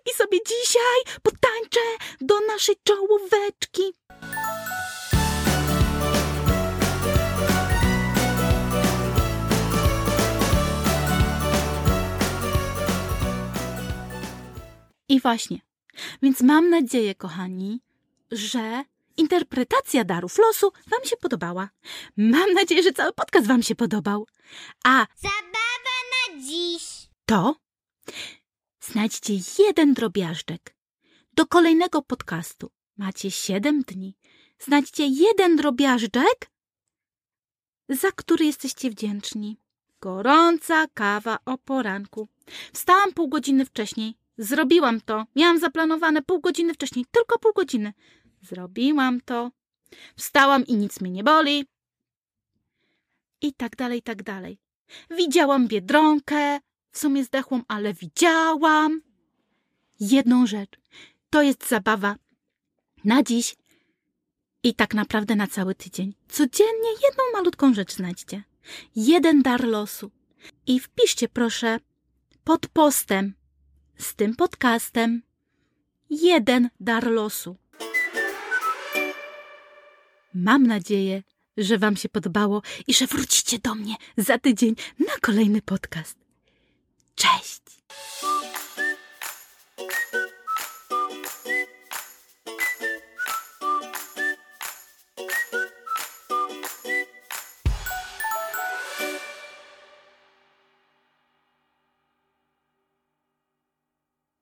I 0.05 0.17
sobie 0.17 0.37
dzisiaj 0.47 1.19
potańczę 1.23 1.79
do 2.21 2.35
naszej 2.47 2.75
czołóweczki. 2.83 3.81
I 15.09 15.19
właśnie. 15.19 15.59
Więc 16.21 16.41
mam 16.41 16.69
nadzieję, 16.69 17.15
kochani, 17.15 17.81
że 18.31 18.83
interpretacja 19.17 20.03
darów 20.03 20.37
losu 20.37 20.71
Wam 20.87 21.05
się 21.05 21.17
podobała. 21.17 21.69
Mam 22.17 22.53
nadzieję, 22.53 22.83
że 22.83 22.93
cały 22.93 23.13
podcast 23.13 23.47
Wam 23.47 23.63
się 23.63 23.75
podobał. 23.75 24.27
A 24.85 25.05
Zabawa 25.15 25.95
na 26.33 26.41
dziś. 26.41 27.09
to 27.25 27.55
znajdźcie 28.81 29.33
jeden 29.59 29.93
drobiażdżek. 29.93 30.75
Do 31.33 31.45
kolejnego 31.47 32.01
podcastu 32.01 32.71
macie 32.97 33.31
siedem 33.31 33.81
dni. 33.81 34.17
Znajdźcie 34.59 35.07
jeden 35.07 35.55
drobiażdżek, 35.55 36.51
za 37.89 38.11
który 38.11 38.45
jesteście 38.45 38.89
wdzięczni. 38.89 39.57
Gorąca 40.01 40.85
kawa 40.93 41.37
o 41.45 41.57
poranku. 41.57 42.27
Wstałam 42.73 43.13
pół 43.13 43.27
godziny 43.29 43.65
wcześniej. 43.65 44.15
Zrobiłam 44.37 45.01
to. 45.01 45.25
Miałam 45.35 45.59
zaplanowane 45.59 46.21
pół 46.21 46.39
godziny 46.41 46.73
wcześniej. 46.73 47.05
Tylko 47.11 47.39
pół 47.39 47.53
godziny. 47.53 47.93
Zrobiłam 48.45 49.21
to. 49.21 49.51
Wstałam 50.15 50.65
i 50.65 50.75
nic 50.75 51.01
mnie 51.01 51.11
nie 51.11 51.23
boli. 51.23 51.65
I 53.41 53.53
tak 53.53 53.75
dalej, 53.75 53.99
i 53.99 54.01
tak 54.01 54.23
dalej. 54.23 54.57
Widziałam 55.09 55.67
biedronkę, 55.67 56.59
w 56.91 56.97
sumie 56.97 57.23
zdechłą, 57.23 57.61
ale 57.67 57.93
widziałam. 57.93 59.01
Jedną 59.99 60.47
rzecz. 60.47 60.79
To 61.29 61.41
jest 61.41 61.69
zabawa 61.69 62.15
na 63.03 63.23
dziś 63.23 63.55
i 64.63 64.75
tak 64.75 64.93
naprawdę 64.93 65.35
na 65.35 65.47
cały 65.47 65.75
tydzień. 65.75 66.15
Codziennie 66.29 66.89
jedną 66.89 67.23
malutką 67.33 67.73
rzecz 67.73 67.93
znajdźcie. 67.93 68.43
Jeden 68.95 69.41
dar 69.41 69.63
losu. 69.63 70.11
I 70.67 70.79
wpiszcie 70.79 71.29
proszę 71.29 71.79
pod 72.43 72.67
postem 72.67 73.33
z 73.97 74.15
tym 74.15 74.35
podcastem 74.35 75.21
jeden 76.09 76.69
dar 76.79 77.11
losu. 77.11 77.55
Mam 80.35 80.67
nadzieję, 80.67 81.23
że 81.57 81.77
Wam 81.77 81.97
się 81.97 82.09
podobało 82.09 82.61
i 82.87 82.93
że 82.93 83.07
wrócicie 83.07 83.59
do 83.59 83.75
mnie 83.75 83.95
za 84.17 84.39
tydzień 84.39 84.75
na 84.99 85.13
kolejny 85.21 85.61
podcast. 85.61 86.17
Cześć! 87.15 87.61